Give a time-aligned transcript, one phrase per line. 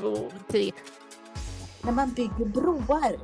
[0.00, 0.16] två,
[0.50, 0.72] tre.
[1.82, 3.16] När man bygger broar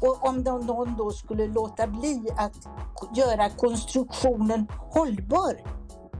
[0.00, 2.68] och om någon då skulle låta bli att
[3.16, 5.60] göra konstruktionen hållbar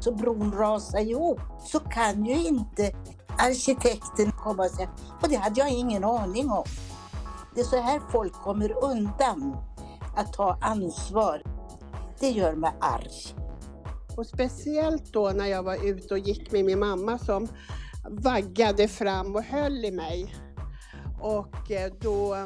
[0.01, 2.93] så bron rasar ihop så kan ju inte
[3.39, 4.89] arkitekten komma och säga
[5.23, 6.65] och det hade jag ingen aning om.
[7.55, 9.57] Det är så här folk kommer undan
[10.17, 11.43] att ta ansvar.
[12.21, 13.37] Det gör mig arg.
[14.17, 17.49] Och speciellt då när jag var ute och gick med min mamma som
[18.09, 20.35] vaggade fram och höll i mig.
[21.21, 22.37] Och eh, då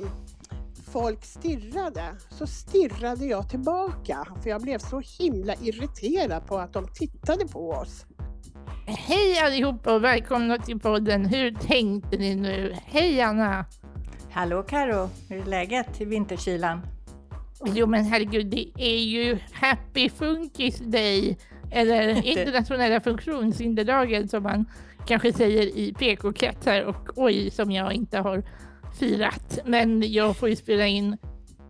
[0.93, 6.89] folk stirrade så stirrade jag tillbaka för jag blev så himla irriterad på att de
[6.89, 8.07] tittade på oss.
[8.87, 12.77] Hej allihopa och välkomna till podden Hur tänkte ni nu?
[12.85, 13.65] Hej Anna!
[14.31, 16.81] Hallå Karo, hur är läget i vinterkylan?
[17.65, 21.39] Jo men herregud, det är ju Happy Funkis Day
[21.71, 24.67] eller internationella funktionshinderdagen som man
[25.07, 28.43] kanske säger i PK-kretsar och oj som jag inte har
[28.99, 29.59] firat.
[29.65, 31.17] Men jag får ju spela in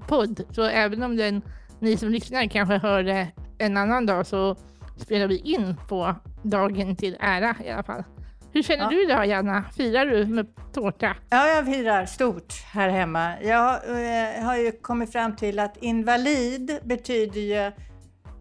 [0.08, 1.42] podd så även om den,
[1.80, 4.56] ni som lyssnar kanske hör det en annan dag så
[4.96, 8.04] spelar vi in på dagen till ära i alla fall.
[8.52, 8.90] Hur känner ja.
[8.90, 9.64] du idag Janna?
[9.76, 11.16] Firar du med tårta?
[11.30, 13.32] Ja, jag firar stort här hemma.
[13.42, 17.72] Jag eh, har ju kommit fram till att invalid betyder ju,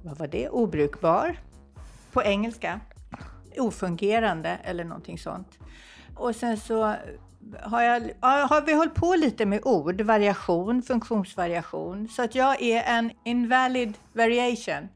[0.04, 1.38] vad var det, obrukbar
[2.18, 2.80] på engelska.
[3.58, 5.60] Ofungerande eller någonting sånt.
[6.16, 6.96] Och sen så
[7.62, 12.08] har, jag, har vi hållit på lite med ord, variation, funktionsvariation.
[12.08, 14.90] Så att jag är en invalid variation.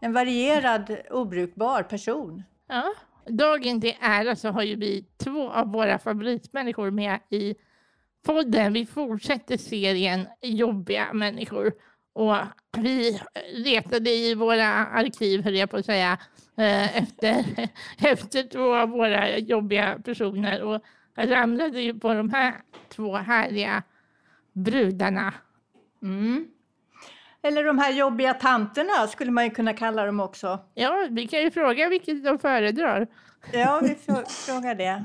[0.00, 2.42] En varierad obrukbar person.
[2.68, 2.94] Ja.
[3.28, 7.54] Dagen till ära så har ju vi två av våra favoritmänniskor med i
[8.26, 8.72] podden.
[8.72, 11.72] Vi fortsätter serien Jobbiga människor.
[12.12, 12.36] Och
[12.76, 13.20] vi
[13.52, 16.18] letade i våra arkiv, höll jag på att säga,
[16.56, 17.44] efter,
[17.98, 20.62] efter två av våra jobbiga personer.
[20.62, 20.82] Och
[21.14, 22.54] jag ramlade ju på de här
[22.88, 23.82] två härliga
[24.52, 25.34] brudarna.
[26.02, 26.46] Mm.
[27.42, 30.58] Eller de här jobbiga tanterna skulle man ju kunna kalla dem också.
[30.74, 33.06] Ja, vi kan ju fråga vilket de föredrar.
[33.52, 33.94] Ja, vi
[34.28, 35.04] frågar det.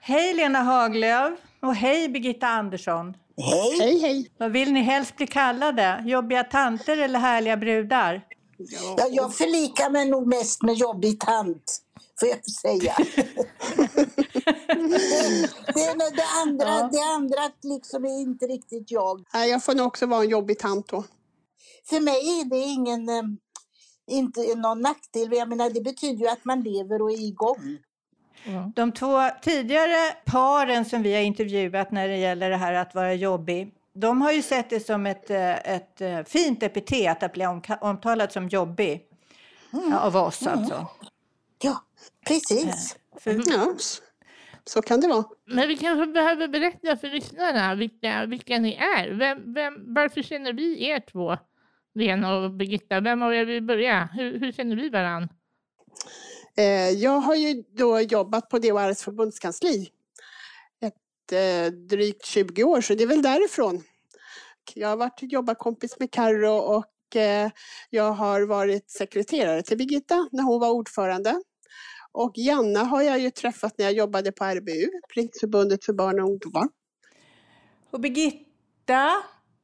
[0.00, 3.14] Hej Lena Haglöf och hej Birgitta Andersson.
[3.36, 3.78] Hej!
[3.80, 4.30] Hej, hej!
[4.38, 6.02] Vad vill ni helst bli kallade?
[6.06, 8.22] Jobbiga tanter eller härliga brudar?
[8.58, 11.82] Ja, jag förlikar mig nog mest med jobbig tant,
[12.20, 12.94] får jag säga.
[15.74, 16.88] det, det, det, andra, ja.
[16.92, 19.24] det andra liksom är inte riktigt jag.
[19.34, 21.04] Nej, jag får nog också vara en jobbig tant då.
[21.88, 23.22] För mig är det ingen, eh,
[24.06, 25.32] inte någon nackdel.
[25.32, 27.78] Jag menar, det betyder ju att man lever och är igång.
[28.44, 28.72] Mm.
[28.76, 33.14] De två tidigare paren som vi har intervjuat när det gäller det här att vara
[33.14, 37.46] jobbig, de har ju sett det som ett, eh, ett eh, fint epitet att bli
[37.80, 39.04] omtalad som jobbig.
[39.72, 39.92] Mm.
[39.92, 40.58] Av oss mm.
[40.58, 40.86] alltså.
[41.62, 41.84] Ja,
[42.26, 42.96] precis.
[43.20, 43.42] För...
[43.46, 43.74] Ja,
[44.64, 45.24] så kan det vara.
[45.44, 49.10] Men vi kanske behöver berätta för lyssnarna vilka, vilka ni är.
[49.10, 51.36] Vem, vem, varför känner vi er två,
[51.94, 53.00] Lena och Birgitta?
[53.00, 54.08] Vem av er vill börja?
[54.12, 55.28] Hur, hur känner vi varandra?
[56.56, 59.90] Eh, jag har ju då jobbat på DHRs förbundskansli
[61.32, 63.82] eh, drygt 20 år, så det är väl därifrån.
[64.74, 67.50] Jag har varit jobbarkompis med Carro och eh,
[67.90, 71.42] jag har varit sekreterare till Birgitta när hon var ordförande.
[72.12, 76.26] Och Janna har jag ju träffat när jag jobbade på RBU, Riksförbundet för barn och
[76.26, 76.68] ungdomar.
[77.90, 79.12] Och Birgitta,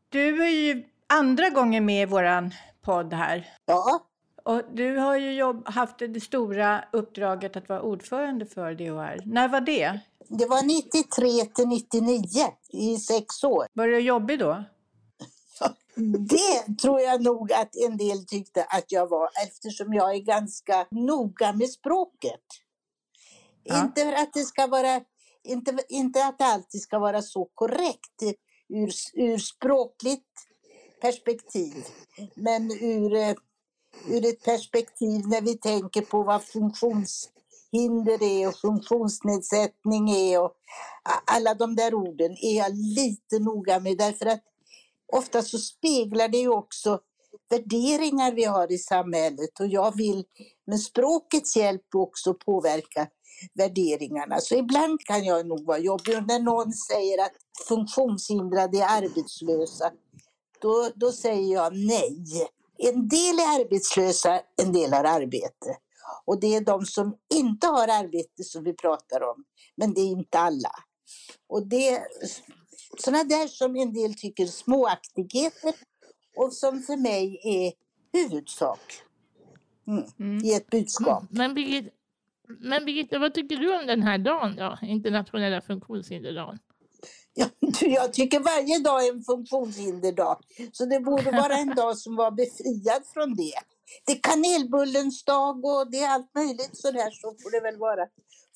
[0.09, 2.51] du är ju andra gången med i våran
[2.83, 3.49] podd här.
[3.67, 4.07] Ja.
[4.45, 9.21] Och du har ju jobb, haft det stora uppdraget att vara ordförande för DHR.
[9.25, 10.01] När var det?
[10.29, 12.27] Det var 93 till 99,
[12.73, 13.67] i sex år.
[13.73, 14.65] Var det jobbigt då?
[16.29, 20.87] Det tror jag nog att en del tyckte att jag var eftersom jag är ganska
[20.91, 22.45] noga med språket.
[23.63, 23.85] Ja.
[23.85, 25.01] Inte för att det ska vara,
[25.45, 28.23] inte, inte att det alltid ska vara så korrekt
[28.69, 30.29] ur, ur språkligt
[31.01, 31.85] perspektiv,
[32.35, 33.35] men ur, eh,
[34.09, 36.43] ur ett perspektiv när vi tänker på vad
[37.75, 40.53] hinder är och funktionsnedsättning är och
[41.25, 44.43] alla de där orden är jag lite noga med därför att
[45.13, 47.01] ofta så speglar det ju också
[47.51, 50.25] värderingar vi har i samhället och jag vill
[50.67, 53.09] med språkets hjälp också påverka
[53.55, 54.41] värderingarna.
[54.41, 56.17] Så ibland kan jag nog vara jobbig.
[56.17, 57.33] Och när någon säger att
[57.69, 59.93] funktionshindrade är arbetslösa,
[60.61, 62.49] då, då säger jag nej.
[62.79, 65.77] En del är arbetslösa, en del har arbete.
[66.25, 69.45] Och det är de som inte har arbete som vi pratar om,
[69.77, 70.71] men det är inte alla.
[71.47, 72.03] Och det,
[72.99, 75.75] sådana där som en del tycker småaktigheter
[76.37, 77.73] och som för mig är
[78.19, 79.03] huvudsak
[79.87, 80.45] mm, mm.
[80.45, 81.25] i ett budskap.
[81.31, 81.95] Men Birgit,
[82.61, 84.79] Men Birgitta, vad tycker du om den här dagen då?
[84.83, 86.59] Internationella funktionshinderdagen?
[87.35, 87.47] Ja,
[87.81, 90.39] jag tycker varje dag är en funktionshinderdag.
[90.73, 93.55] Så det borde vara en dag som var befriad från det.
[94.07, 98.07] Det är kanelbullens dag och det är allt möjligt sådär så får det väl vara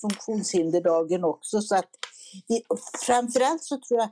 [0.00, 1.60] funktionshinderdagen också.
[1.60, 1.90] Så att
[2.48, 2.62] det,
[3.06, 4.08] framförallt så tror jag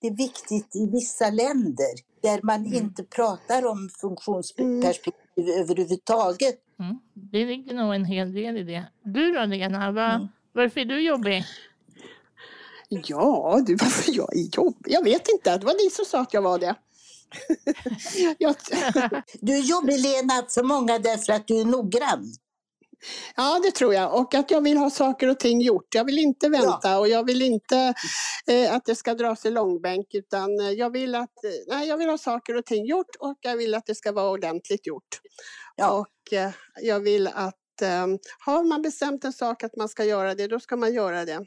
[0.00, 2.74] det är viktigt i vissa länder där man Mm.
[2.74, 6.60] inte pratar om funktionsperspektiv överhuvudtaget.
[6.78, 6.98] Mm.
[7.14, 8.84] Det ligger nog en hel del i det.
[9.04, 10.28] Du då Lena, va, Mm.
[10.52, 11.44] varför är du jobbig?
[12.88, 14.92] Ja, du, varför jag är jobbig?
[14.92, 15.58] Jag vet inte.
[15.58, 16.74] Det var ni som sa att jag var det.
[19.40, 22.34] Du är jobbig Lena för många därför att du är noggrann.
[23.36, 24.20] ja, det tror jag.
[24.20, 25.94] Och att jag vill ha saker och ting gjort.
[25.94, 27.94] Jag vill inte vänta och jag vill inte
[28.46, 31.96] eh, att det ska dras i långbänk utan eh, jag vill att eh, nej, jag
[31.96, 35.20] vill ha saker och ting gjort och jag vill att det ska vara ordentligt gjort.
[35.76, 35.90] Ja.
[35.90, 36.50] Och eh,
[36.82, 38.06] jag vill att eh,
[38.38, 41.46] har man bestämt en sak att man ska göra det, då ska man göra det.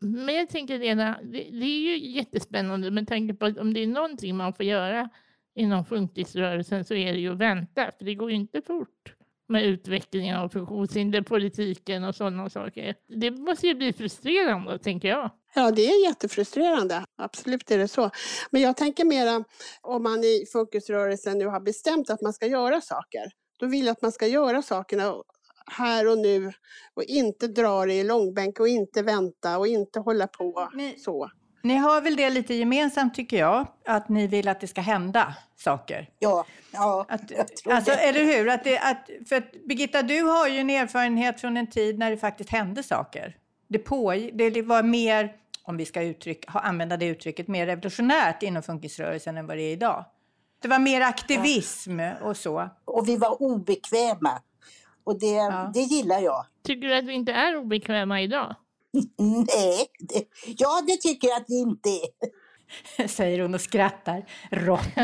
[0.00, 3.82] Men jag tänker Lena, det, det är ju jättespännande med tanke på att om det
[3.82, 5.08] är någonting man får göra
[5.54, 9.14] inom funkisrörelsen så är det ju att vänta, för det går ju inte fort
[9.48, 12.94] med utvecklingen av funktionshinderpolitiken och sådana saker.
[13.08, 15.30] Det måste ju bli frustrerande, tänker jag.
[15.54, 17.04] Ja, det är jättefrustrerande.
[17.16, 18.10] Absolut är det så.
[18.50, 19.44] Men jag tänker mera
[19.80, 23.30] om man i fokusrörelsen nu har bestämt att man ska göra saker.
[23.58, 25.14] Då vill jag att man ska göra sakerna
[25.70, 26.52] här och nu
[26.94, 31.30] och inte dra det i långbänk och inte vänta och inte hålla på Ni- så.
[31.62, 35.34] Ni har väl det lite gemensamt tycker jag, att ni vill att det ska hända
[35.56, 36.10] saker.
[36.18, 37.96] Ja, ja Att, jag tror alltså, det.
[37.96, 38.48] eller hur?
[38.48, 42.10] Att det, att, för att, Birgitta, du har ju en erfarenhet från en tid när
[42.10, 43.36] det faktiskt hände saker.
[43.68, 45.32] Det, på, det var mer,
[45.62, 49.62] om vi ska uttryck, ha- använda det uttrycket, mer revolutionärt inom funkisrörelsen än vad det
[49.62, 50.04] är idag.
[50.62, 52.68] Det var mer aktivism och så.
[52.84, 54.42] Och vi var obekväma.
[55.08, 55.70] Och det, Ja.
[55.74, 56.46] det gillar jag.
[56.62, 58.54] Tycker du att vi inte är obekväma idag?
[59.18, 60.24] Nej, det,
[60.56, 63.08] ja det tycker jag att vi inte är.
[63.08, 64.96] Säger hon och skrattar rått.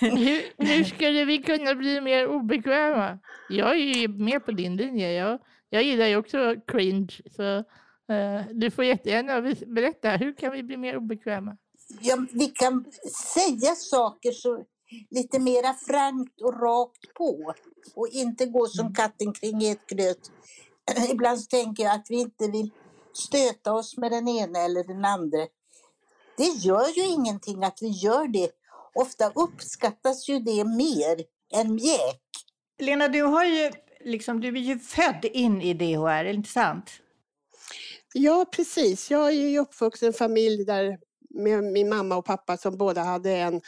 [0.00, 3.18] hur, hur skulle vi kunna bli mer obekväma?
[3.48, 5.12] Jag är ju med på din linje.
[5.12, 5.38] Jag,
[5.70, 7.20] jag gillar ju också cringe.
[7.36, 7.42] Så,
[8.12, 11.56] eh, du får jättegärna berätta, hur kan vi bli mer obekväma?
[12.00, 12.84] Ja, vi kan
[13.34, 14.64] säga saker så
[15.10, 17.54] lite mera frankt och rakt på.
[17.94, 20.30] Och inte gå som katten kring ett gröt.
[21.10, 22.70] Ibland så tänker jag att vi inte vill
[23.12, 25.46] stöta oss med den ena eller den andra.
[26.36, 28.50] Det gör ju ingenting att vi gör det.
[28.94, 31.24] Ofta uppskattas ju det mer
[31.54, 32.22] än mjäk.
[32.78, 33.70] Lena, du, har ju,
[34.00, 36.90] liksom, du är ju född in i DHR, inte sant?
[38.14, 39.10] Ja, precis.
[39.10, 40.98] Jag är ju uppvuxen i en familj där
[41.38, 43.60] med min mamma och pappa som båda hade en,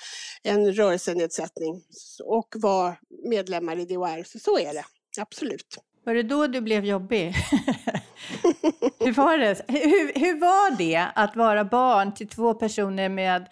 [0.43, 1.83] en rörelsenedsättning
[2.25, 4.25] och var medlemmar i DHR.
[4.25, 4.85] Så, så är det,
[5.21, 5.79] absolut.
[6.05, 7.27] Var det då du blev jobbig?
[8.99, 9.65] hur, var det?
[9.69, 13.47] Hur, hur var det att vara barn till två personer med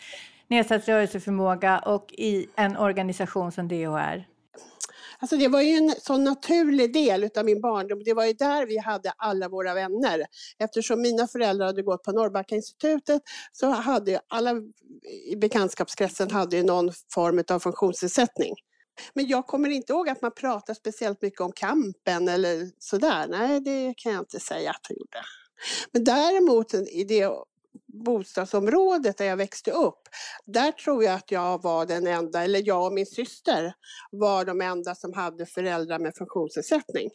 [0.48, 4.37] nedsatt rörelseförmåga och i en organisation som DHR?
[5.20, 8.02] Alltså det var ju en sån naturlig del av min barndom.
[8.04, 10.26] Det var ju där vi hade alla våra vänner.
[10.58, 13.22] Eftersom mina föräldrar hade gått på Norrbackainstitutet
[13.52, 14.54] så hade alla
[15.30, 18.54] i bekantskapskretsen hade ju någon form av funktionsnedsättning.
[19.14, 23.26] Men jag kommer inte ihåg att man pratade speciellt mycket om kampen eller sådär.
[23.28, 25.18] Nej, det kan jag inte säga att jag gjorde.
[25.92, 27.30] Men däremot i det
[28.04, 30.00] bostadsområdet där jag växte upp,
[30.44, 33.72] där tror jag att jag var den enda, eller jag och min syster
[34.10, 37.10] var de enda som hade föräldrar med funktionsnedsättning.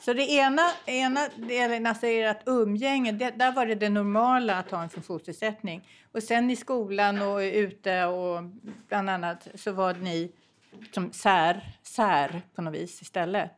[0.00, 4.70] Så det ena, ena delen, alltså ert umgänge, det, där var det det normala att
[4.70, 5.88] ha en funktionsnedsättning.
[6.12, 8.42] Och sen i skolan och ute och
[8.88, 10.32] bland annat så var ni
[10.94, 13.50] som sär, sär på något vis istället.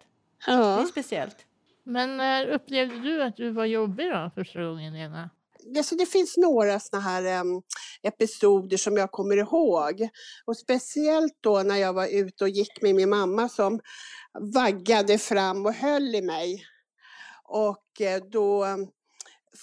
[0.47, 0.87] Det är Ja.
[0.91, 1.37] speciellt.
[1.85, 5.31] Men när upplevde du att du var jobbig då första gången, Lena?
[5.77, 7.63] Alltså det finns några såna här em,
[8.03, 10.09] episoder som jag kommer ihåg.
[10.45, 13.81] Och speciellt då när jag var ute och gick med min mamma som
[14.55, 16.65] vaggade fram och höll i mig.
[17.45, 18.87] Och eh, då em,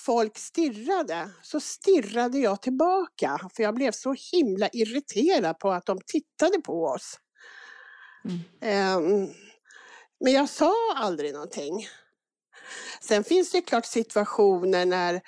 [0.06, 3.40] folk stirrade, så stirrade jag tillbaka.
[3.56, 7.20] För jag blev så himla irriterad på att de tittade på oss.
[8.62, 9.30] Em,
[10.20, 11.88] men jag sa aldrig någonting.
[13.02, 15.22] Sen finns det klart situationer när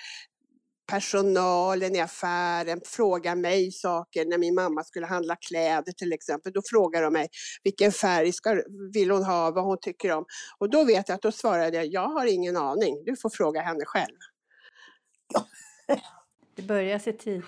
[0.88, 6.54] personalen i affären frågar mig saker när min mamma skulle handla kläder till exempel.
[6.54, 7.27] Då frågar de mig
[7.63, 8.62] vilken färg ska,
[8.94, 10.25] vill hon ha, vad hon tycker om.
[10.58, 13.62] Och då vet jag att då svarade jag, jag har ingen aning, du får fråga
[13.62, 14.18] henne själv.
[16.56, 17.42] Det börjar i tid.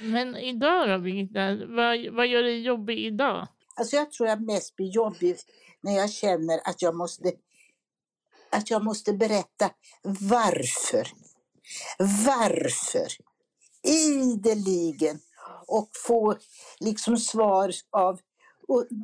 [0.00, 1.66] Men idag då, Birgitta?
[1.66, 3.46] Vad, vad gör dig jobbig idag?
[3.76, 5.36] Alltså jag tror jag mest blir jobbig
[5.80, 7.32] när jag känner att jag måste
[8.50, 9.70] att jag måste berätta
[10.02, 11.08] varför.
[11.98, 13.08] Varför?
[13.82, 15.18] Ideligen.
[15.66, 16.36] Och få
[16.80, 18.20] liksom svar av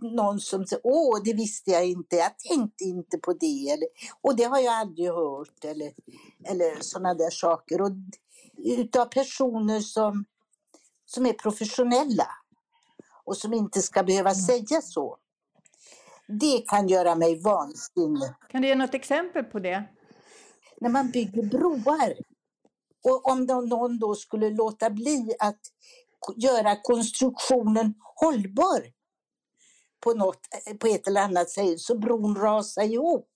[0.03, 3.89] någon som säger åh, det visste jag inte, jag tänkte inte på det, eller,
[4.21, 5.93] och det har jag aldrig hört, eller,
[6.45, 7.81] eller sådana där saker.
[7.81, 7.91] Och
[8.57, 10.25] utav personer som,
[11.07, 12.27] som är professionella
[13.25, 14.43] och som inte ska behöva mm.
[14.43, 15.17] säga så.
[16.27, 18.31] Det kan göra mig vansinnig.
[18.49, 19.85] Kan du ge något exempel på det?
[20.81, 22.15] När man bygger broar.
[23.05, 25.61] Och om någon då skulle låta bli att
[26.37, 28.93] göra konstruktionen hållbar
[30.01, 33.29] på, något, eh, på ett eller annat sätt så bron rasar ihop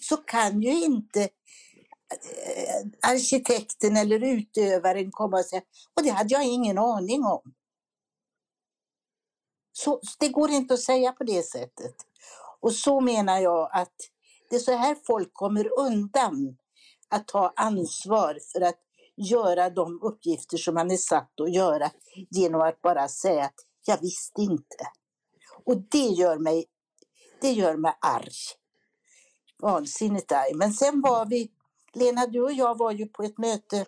[0.00, 5.62] så kan ju inte eh, arkitekten eller utövaren komma och säga
[5.94, 7.54] och det hade jag ingen aning om.
[9.72, 11.94] Så det går inte att säga på det sättet.
[12.60, 13.94] Och så menar jag att
[14.50, 16.56] det är så här folk kommer undan
[17.08, 18.80] att ta ansvar för att
[19.16, 21.90] göra de uppgifter som man är satt att göra
[22.30, 23.54] genom att bara säga att
[23.86, 24.86] jag visste inte.
[25.64, 26.66] Och det gör mig,
[27.40, 28.34] det gör mig arg.
[29.62, 30.54] Vansinnigt arg.
[30.54, 31.50] Men sen var vi,
[31.92, 33.86] Lena du och jag var ju på ett möte.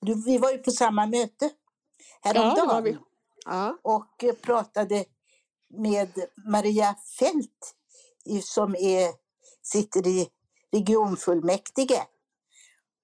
[0.00, 1.50] Du, vi var ju på samma möte
[2.20, 2.56] häromdagen.
[2.56, 2.98] Ja, det var vi.
[3.44, 3.78] Ja.
[3.82, 5.04] Och eh, pratade
[5.68, 6.10] med
[6.46, 7.74] Maria Fält
[8.42, 9.12] som är,
[9.62, 10.28] sitter i
[10.72, 12.06] regionfullmäktige.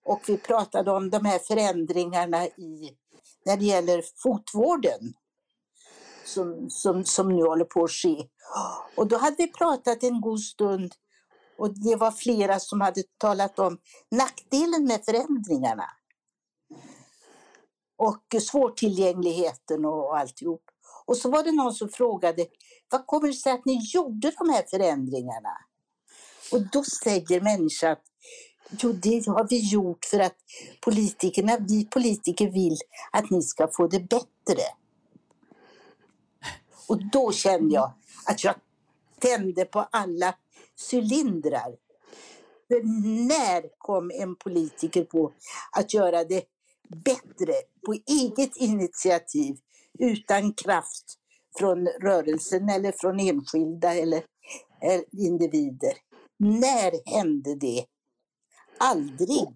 [0.07, 2.97] Och vi pratade om de här förändringarna i,
[3.45, 5.15] när det gäller fotvården
[6.25, 8.29] som, som, som nu håller på att ske.
[8.97, 10.93] Och då hade vi pratat en god stund
[11.59, 13.79] och det var flera som hade talat om
[14.11, 15.91] nackdelen med förändringarna.
[17.97, 20.63] Och svårtillgängligheten och alltihop.
[21.07, 22.47] Och så var det någon som frågade,
[22.91, 25.59] vad kommer det sig att ni gjorde de här förändringarna?
[26.53, 27.97] Och då säger människan
[28.71, 30.37] jo, det har vi gjort för att
[30.81, 32.77] politikerna, vi politiker vill
[33.13, 34.63] att ni ska få det bättre.
[36.89, 37.93] Och då kände jag
[38.27, 38.55] att jag
[39.19, 40.35] tände på alla
[40.91, 41.77] cylindrar.
[42.69, 42.83] För
[43.27, 45.33] när kom en politiker på
[45.73, 46.45] att göra det
[46.89, 47.53] bättre
[47.87, 49.57] på eget initiativ
[49.99, 51.05] utan kraft
[51.59, 54.23] från rörelsen eller från enskilda eller,
[54.81, 55.93] eller individer?
[56.39, 57.85] När hände det?
[58.79, 59.55] Aldrig.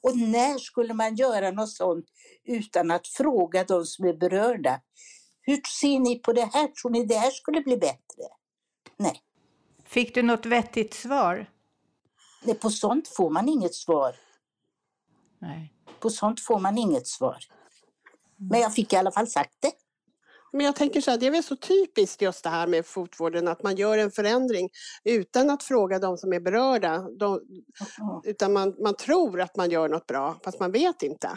[0.00, 2.06] Och när skulle man göra något sånt
[2.44, 4.80] utan att fråga de som är berörda?
[5.40, 6.68] Hur ser ni på det här?
[6.68, 8.24] Tror ni det här skulle bli bättre?
[8.96, 9.22] Nej.
[9.84, 11.50] Fick du något vettigt svar?
[12.42, 14.16] Nej, på sånt får man inget svar.
[15.38, 15.72] Nej.
[16.00, 17.38] På sånt får man inget svar.
[18.36, 19.72] Men jag fick i alla fall sagt det.
[20.54, 23.48] Men jag tänker så här, det är väl så typiskt just det här med fotvården,
[23.48, 24.70] att man gör en förändring
[25.04, 27.08] utan att fråga de som är berörda.
[27.18, 27.40] De,
[28.24, 31.28] utan man, man tror att man gör något bra, fast man vet inte.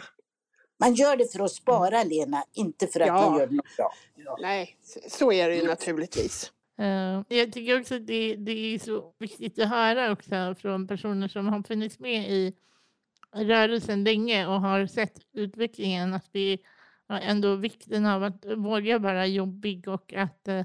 [0.80, 3.30] Man gör det för att spara, Lena, inte för att ja.
[3.30, 3.92] man gör något bra.
[4.16, 4.36] Ja.
[4.40, 4.76] Nej,
[5.08, 6.52] så är det ju naturligtvis.
[6.80, 11.28] Uh, jag tycker också att det, det, är så viktigt att höra också från personer
[11.28, 12.54] som har funnits med i
[13.34, 16.58] rörelsen länge och har sett utvecklingen att det är
[17.08, 20.64] ändå vikten av att våga vara jobbig och att eh,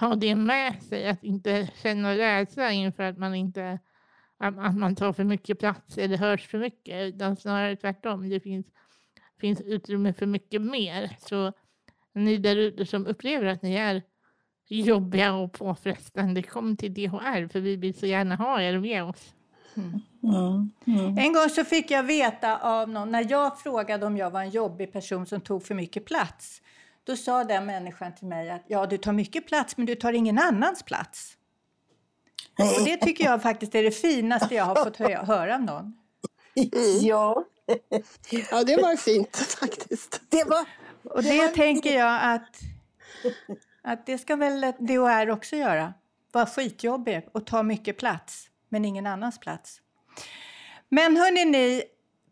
[0.00, 3.78] ha det med sig, att inte känna rädsla inför att man inte
[4.38, 8.28] att, att man tar för mycket plats eller hörs för mycket, utan snarare tvärtom.
[8.28, 8.66] Det finns
[9.40, 11.16] finns utrymme för mycket mer.
[11.18, 11.52] Så
[12.12, 14.02] ni där ute som upplever att ni är
[14.68, 19.34] jobbiga och påfrestande, kom till DHR för vi vill så gärna ha er med oss.
[19.76, 20.00] Mm.
[20.22, 20.70] Mm.
[20.86, 21.18] Mm.
[21.18, 24.50] En gång så fick jag veta av någon, när jag frågade om jag var en
[24.50, 26.62] jobbig person som tog för mycket plats,
[27.04, 30.12] då sa den människan till mig att ja, du tar mycket plats men du tar
[30.12, 31.36] ingen annans plats.
[32.58, 34.96] Och det tycker jag faktiskt är det finaste jag har fått
[35.26, 35.96] höra av någon.
[37.00, 37.44] Ja.
[38.50, 40.20] Ja, det var fint faktiskt.
[40.28, 40.64] Det var,
[41.02, 42.60] och det, det tänker jag att,
[43.82, 45.94] att det ska väl DHR också göra.
[46.32, 49.80] Vara skitjobbig och ta mycket plats, men ingen annans plats.
[50.88, 51.82] Men hörni ni,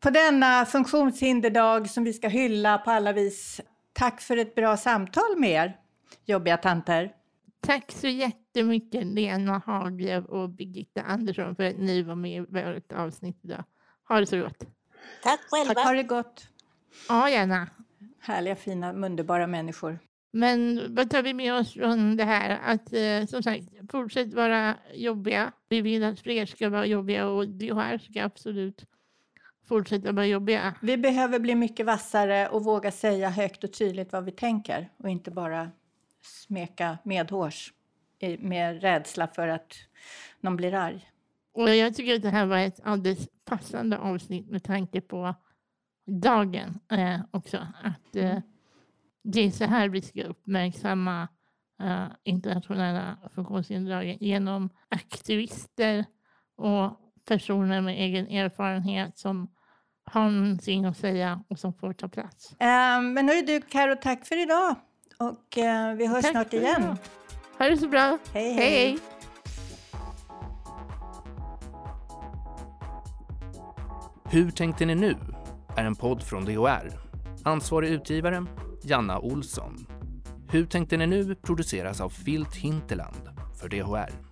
[0.00, 3.60] på denna funktionshinderdag som vi ska hylla på alla vis.
[3.92, 5.76] Tack för ett bra samtal med er,
[6.24, 7.12] jobbiga tanter.
[7.60, 12.92] Tack så jättemycket Lena Haglöf och Birgitta Andersson för att ni var med i vårt
[12.92, 13.64] avsnitt idag.
[14.08, 14.64] Ha det så gott.
[15.22, 15.74] Tack själva.
[15.74, 16.48] Tack, ha det gott.
[17.08, 17.68] Ja, gärna.
[18.20, 19.98] Härliga, fina, underbara människor.
[20.30, 22.58] Men vad tar vi med oss från det här?
[22.64, 25.52] Att eh, som sagt, fortsätt vara jobbiga.
[25.68, 28.84] Vi vill att fler ska vara jobbiga och DHR ska absolut
[29.68, 30.74] fortsätta vara jobbiga.
[30.82, 35.08] Vi behöver bli mycket vassare och våga säga högt och tydligt vad vi tänker och
[35.08, 35.70] inte bara
[36.22, 37.72] smeka medhårs
[38.38, 39.74] med rädsla för att
[40.40, 41.10] någon blir arg.
[41.52, 45.34] Och jag tycker att det här var ett alldeles passande avsnitt med tanke på
[46.06, 47.58] dagen eh, också.
[47.82, 48.38] Att eh,
[49.32, 51.28] det är så här vi ska uppmärksamma
[51.82, 56.04] eh, internationella funktionshinderdagen genom aktivister
[56.56, 59.48] och personer med egen erfarenhet som
[60.04, 62.50] har någonting att säga och som får ta plats.
[62.50, 64.74] Eh, men hörru du, Karo, tack för idag.
[65.18, 66.82] Och eh, vi hörs Tack snart igen.
[66.82, 66.96] idag.
[67.58, 68.18] Ha det så bra.
[68.32, 68.70] Hej, hej.
[68.70, 68.98] hej.
[74.30, 75.16] Hur tänkte ni nu?
[75.76, 76.92] är en podd från DHR.
[77.44, 78.46] Ansvarig utgivare
[78.88, 79.86] Janna Olsson.
[80.48, 83.28] Hur tänkte ni nu produceras av Filt Hinterland
[83.60, 84.25] för DHR.